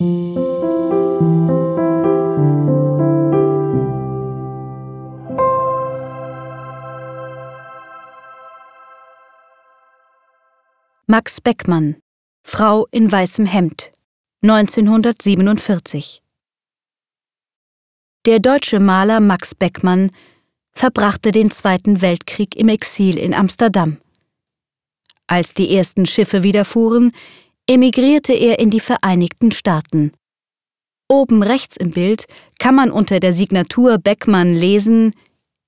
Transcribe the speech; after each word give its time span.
Max 0.00 0.10
Beckmann 11.40 11.96
Frau 12.44 12.86
in 12.92 13.10
weißem 13.10 13.46
Hemd 13.46 13.90
1947 14.42 16.22
Der 18.24 18.38
deutsche 18.38 18.78
Maler 18.78 19.18
Max 19.18 19.56
Beckmann 19.56 20.12
verbrachte 20.70 21.32
den 21.32 21.50
Zweiten 21.50 22.00
Weltkrieg 22.00 22.54
im 22.54 22.68
Exil 22.68 23.18
in 23.18 23.34
Amsterdam. 23.34 23.98
Als 25.26 25.54
die 25.54 25.74
ersten 25.76 26.06
Schiffe 26.06 26.44
wieder 26.44 26.64
fuhren, 26.64 27.12
emigrierte 27.68 28.32
er 28.32 28.58
in 28.58 28.70
die 28.70 28.80
Vereinigten 28.80 29.52
Staaten. 29.52 30.12
Oben 31.08 31.42
rechts 31.42 31.76
im 31.76 31.90
Bild 31.90 32.24
kann 32.58 32.74
man 32.74 32.90
unter 32.90 33.20
der 33.20 33.34
Signatur 33.34 33.98
Beckmann 33.98 34.54
lesen 34.54 35.12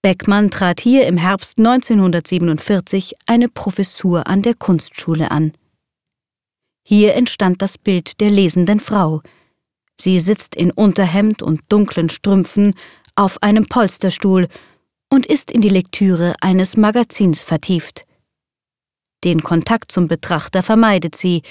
Beckmann 0.03 0.51
trat 0.51 0.81
hier 0.81 1.06
im 1.06 1.17
Herbst 1.17 1.59
1947 1.59 3.15
eine 3.27 3.48
Professur 3.48 4.27
an 4.29 4.43
der 4.43 4.55
Kunstschule 4.55 5.33
an. 5.33 5.53
Hier 6.84 7.15
entstand 7.15 7.62
das 7.62 7.79
Bild 7.79 8.20
der 8.20 8.31
lesenden 8.31 8.79
Frau. 8.79 9.23
Sie 10.01 10.20
sitzt 10.20 10.55
in 10.55 10.70
Unterhemd 10.70 11.43
und 11.43 11.62
dunklen 11.69 12.09
Strümpfen 12.09 12.75
auf 13.16 13.43
einem 13.43 13.66
Polsterstuhl 13.66 14.48
und 15.11 15.27
ist 15.27 15.51
in 15.51 15.61
die 15.61 15.69
Lektüre 15.69 16.34
eines 16.41 16.77
Magazins 16.77 17.42
vertieft. 17.42 18.05
Den 19.25 19.42
Kontakt 19.42 19.91
zum 19.91 20.09
Betrachter 20.09 20.62
vermeidet 20.62 21.17
sie, 21.17 21.42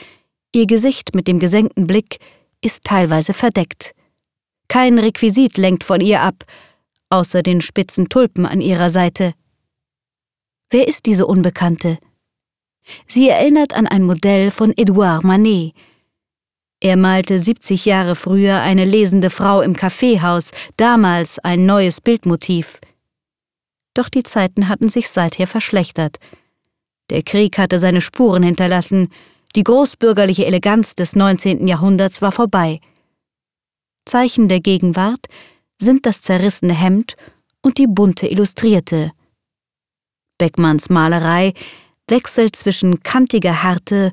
ihr 0.54 0.68
Gesicht 0.68 1.16
mit 1.16 1.28
dem 1.28 1.40
gesenkten 1.40 1.88
Blick 1.88 2.20
ist 2.62 2.84
teilweise 2.84 3.34
verdeckt. 3.34 3.94
Kein 4.68 4.98
Requisit 5.00 5.58
lenkt 5.58 5.84
von 5.84 6.02
ihr 6.02 6.22
ab, 6.22 6.46
außer 7.10 7.44
den 7.44 7.62
spitzen 7.62 8.10
Tulpen 8.10 8.46
an 8.46 8.62
ihrer 8.62 8.90
Seite. 8.90 9.34
Wer 10.70 10.88
ist 10.88 11.06
diese 11.06 11.28
Unbekannte? 11.28 11.98
Sie 13.08 13.30
erinnert 13.30 13.74
an 13.74 13.88
ein 13.88 14.04
Modell 14.04 14.52
von 14.52 14.74
Edouard 14.76 15.24
Manet. 15.24 15.74
Er 16.86 16.98
malte 16.98 17.40
70 17.40 17.86
Jahre 17.86 18.16
früher 18.16 18.62
eine 18.62 18.86
lesende 18.86 19.32
Frau 19.32 19.62
im 19.62 19.76
Kaffeehaus, 19.76 20.52
damals 20.78 21.40
ein 21.40 21.66
neues 21.66 22.00
Bildmotiv. 22.00 22.80
Doch 23.96 24.08
die 24.08 24.22
Zeiten 24.22 24.68
hatten 24.68 24.88
sich 24.88 25.10
seither 25.10 25.48
verschlechtert. 25.48 26.18
Der 27.10 27.24
Krieg 27.24 27.58
hatte 27.58 27.80
seine 27.80 28.02
Spuren 28.02 28.44
hinterlassen, 28.44 29.10
die 29.56 29.64
großbürgerliche 29.64 30.46
Eleganz 30.46 30.94
des 30.94 31.16
19. 31.16 31.68
Jahrhunderts 31.68 32.22
war 32.22 32.32
vorbei. 32.32 32.80
Zeichen 34.06 34.48
der 34.48 34.60
Gegenwart 34.60 35.26
sind 35.82 36.06
das 36.06 36.22
zerrissene 36.22 36.76
Hemd 36.76 37.16
und 37.64 37.80
die 37.80 37.88
bunte 37.88 38.28
Illustrierte. 38.28 39.12
Beckmanns 40.38 40.90
Malerei 40.90 41.54
wechselt 42.08 42.56
zwischen 42.56 43.02
kantiger 43.02 43.64
Härte 43.64 44.12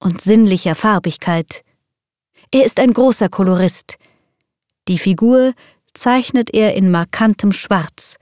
und 0.00 0.20
sinnlicher 0.20 0.74
Farbigkeit. 0.74 1.64
Er 2.52 2.64
ist 2.64 2.80
ein 2.80 2.92
großer 2.92 3.28
Kolorist. 3.28 3.96
Die 4.88 4.98
Figur 4.98 5.54
zeichnet 5.94 6.52
er 6.52 6.74
in 6.74 6.90
markantem 6.90 7.52
Schwarz. 7.52 8.16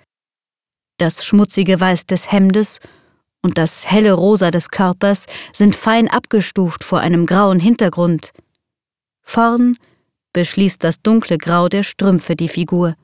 Das 0.98 1.24
schmutzige 1.24 1.80
Weiß 1.80 2.04
des 2.04 2.30
Hemdes 2.30 2.80
und 3.40 3.56
das 3.56 3.90
helle 3.90 4.12
Rosa 4.12 4.50
des 4.50 4.68
Körpers 4.68 5.26
sind 5.52 5.74
fein 5.74 6.08
abgestuft 6.08 6.84
vor 6.84 7.00
einem 7.00 7.24
grauen 7.24 7.60
Hintergrund. 7.60 8.32
Vorn 9.22 9.78
beschließt 10.32 10.82
das 10.84 11.00
dunkle 11.00 11.38
Grau 11.38 11.68
der 11.68 11.82
Strümpfe 11.82 12.36
die 12.36 12.48
Figur. 12.48 12.96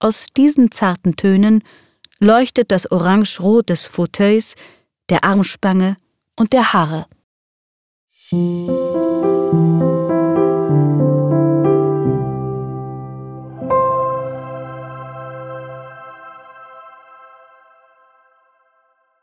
Aus 0.00 0.26
diesen 0.36 0.70
zarten 0.70 1.16
Tönen 1.16 1.62
leuchtet 2.18 2.70
das 2.72 2.90
Orangerot 2.90 3.68
des 3.68 3.86
Fauteuils, 3.86 4.54
der 5.08 5.24
Armspange 5.24 5.96
und 6.36 6.52
der 6.52 6.72
Haare. 6.72 7.06